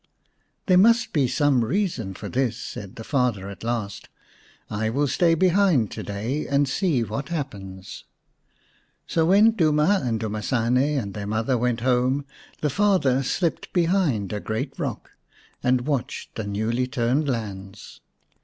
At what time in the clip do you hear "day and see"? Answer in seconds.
6.01-7.03